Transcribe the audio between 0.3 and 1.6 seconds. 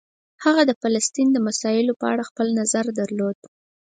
هغه د فلسطین د